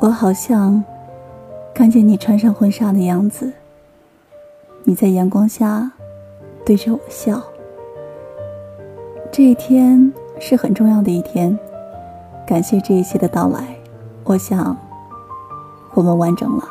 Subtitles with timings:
[0.00, 0.82] 我好像
[1.74, 3.52] 看见你穿上婚纱的样子，
[4.84, 5.92] 你在阳光下
[6.64, 7.42] 对着我笑。
[9.30, 11.56] 这一天是很重要的一天，
[12.46, 13.76] 感谢这一切的到来，
[14.24, 14.74] 我想
[15.92, 16.64] 我们完整了。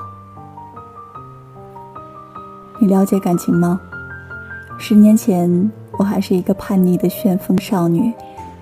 [2.79, 3.79] 你了解感情吗？
[4.79, 8.11] 十年前，我还是一个叛逆的旋风少女，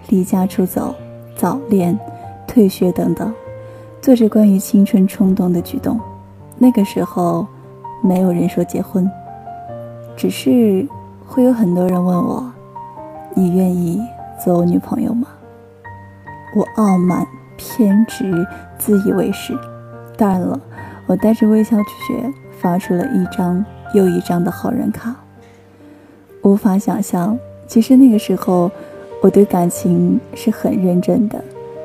[0.09, 0.93] 离家出走、
[1.37, 1.97] 早恋、
[2.45, 3.33] 退学等等，
[4.07, 5.99] 做着关于青春冲动的举动。
[6.57, 7.45] 那个时候，
[8.01, 9.11] 没有人说结婚，
[10.15, 10.87] 只是
[11.25, 12.49] 会有很多人问我。
[13.35, 14.01] 你愿意
[14.41, 15.27] 做我女朋友吗？
[16.55, 19.53] 我傲慢、偏执、自以为是。
[20.15, 20.57] 当然了，
[21.05, 25.13] 我带着微笑拒绝，发出了一张又一张的好人卡。
[26.43, 27.37] 无法想象，
[27.67, 28.71] 其实那个时候，
[29.21, 31.43] 我对感情是很认真的。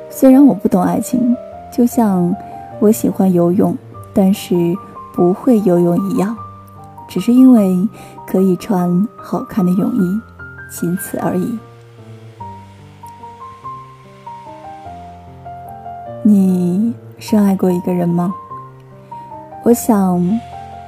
[0.09, 1.37] 虽然我不懂爱情，
[1.73, 2.35] 就像
[2.81, 3.77] 我喜欢游泳，
[4.13, 4.55] 但是
[5.13, 6.37] 不会游泳一样，
[7.09, 7.89] 只是因为
[8.27, 10.21] 可以穿好看的泳衣。
[10.71, 11.59] 仅此而已。
[16.23, 18.33] 你深爱过一个人吗？
[19.65, 20.19] 我想，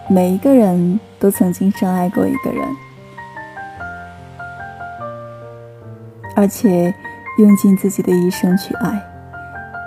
[0.08, 2.66] 每一个人都曾经深爱过一个人，
[6.34, 6.94] 而且
[7.38, 9.13] 用尽自己的一生去爱。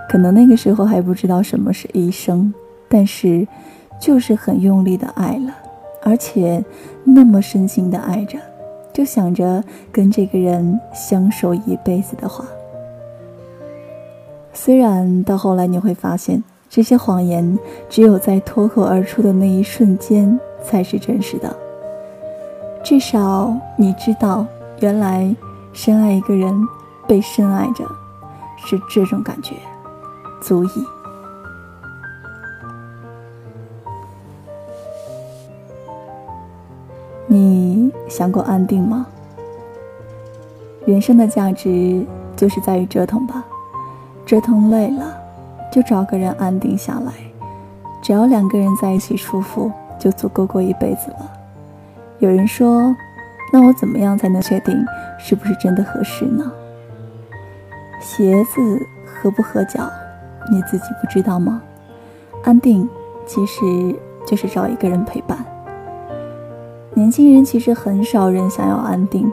[0.09, 2.53] 可能那个时候还不知道什么是一生，
[2.87, 3.47] 但是
[3.99, 5.53] 就是很用力的爱了，
[6.03, 6.63] 而且
[7.03, 8.37] 那么深情的爱着。
[8.93, 12.43] 就想着跟这个人相守一辈子的话，
[14.53, 21.55] 虽然到后来你会发现，这些谎言只有在脱口而出的那一瞬间才是真实的。
[22.83, 24.47] 至少你知道，
[24.79, 25.35] 原来
[25.73, 26.51] 深爱一个人，
[27.07, 27.85] 被深爱着，
[28.65, 29.53] 是这种感觉，
[30.41, 30.69] 足矣。
[37.27, 39.05] 你想过安定吗？
[40.85, 42.05] 人生的价值
[42.37, 43.43] 就是在于折腾吧，
[44.25, 45.17] 折腾累了，
[45.69, 47.11] 就找个人安定下来。
[48.01, 49.69] 只要两个人在一起舒服，
[49.99, 51.29] 就足够过一辈子了。
[52.19, 52.95] 有人说，
[53.51, 54.73] 那我怎么样才能确定
[55.19, 56.49] 是不是真的合适呢？
[57.99, 59.89] 鞋子合不合脚，
[60.49, 61.61] 你自己不知道吗？
[62.43, 62.87] 安定
[63.25, 63.61] 其实
[64.25, 65.45] 就是找一个人陪伴。
[66.93, 69.31] 年轻人其实很少人想要安定。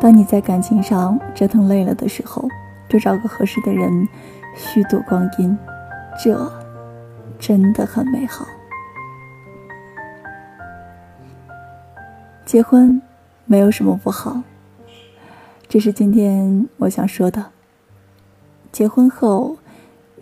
[0.00, 2.46] 当你在感情上折腾累了的时候，
[2.88, 4.06] 就找个合适的人
[4.54, 5.56] 虚度光阴，
[6.22, 6.52] 这
[7.38, 8.46] 真的很美好。
[12.44, 13.00] 结婚
[13.46, 14.42] 没有什么不好，
[15.66, 17.46] 这是今天我想说的。
[18.70, 19.56] 结婚后，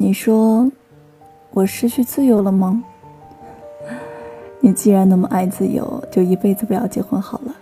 [0.03, 0.69] 你说
[1.53, 2.83] 我失去自由了吗？
[4.59, 7.55] 你既然那么爱自由，就一辈子不要结婚好了。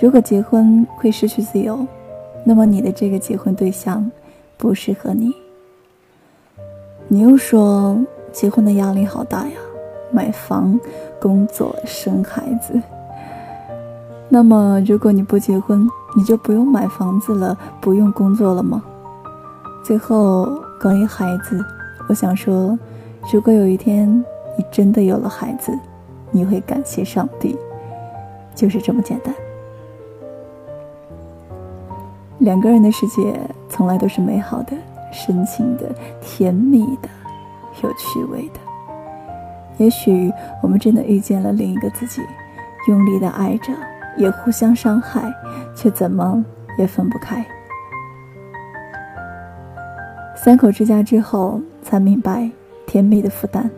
[0.00, 1.86] 如果结婚会失去自由，
[2.44, 4.10] 那么你的这个结婚对象
[4.56, 5.30] 不适合你。
[7.08, 9.58] 你又说结婚的压力好大呀，
[10.10, 10.80] 买房、
[11.20, 12.80] 工作、生孩子。
[14.30, 18.82] 那么如果你不结婚，你就不用买房子了，不用工作了吗？
[19.84, 21.64] 最后关于孩子，
[22.08, 22.78] 我想说，
[23.32, 24.08] 如果有一天
[24.56, 25.76] 你真的有了孩子。
[26.32, 27.56] 你会感谢上帝，
[28.54, 29.32] 就是这么简单。
[32.40, 33.32] 两个人的世界
[33.70, 34.76] 从来都是美好的、
[35.12, 35.88] 深情的、
[36.20, 37.08] 甜蜜的、
[37.82, 38.60] 有趣味的。
[39.78, 42.20] 也许我们真的遇见了另一个自己，
[42.88, 43.72] 用力的爱着，
[44.18, 45.32] 也互相伤害，
[45.76, 46.44] 却怎么
[46.76, 47.46] 也分不开。
[50.36, 52.48] 三口之家之后，才明白
[52.86, 53.68] 甜蜜的负担，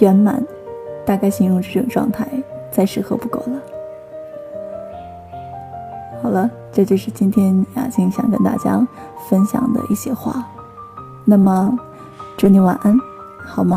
[0.00, 0.42] 圆满。
[1.06, 2.26] 大概形容这种状态
[2.70, 3.60] 再适合不过了。
[6.22, 8.86] 好了，这就是今天雅静想跟大家
[9.28, 10.46] 分享的一些话。
[11.24, 11.76] 那么，
[12.36, 12.96] 祝你晚安，
[13.38, 13.76] 好吗。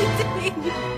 [0.20, 0.89] Everything.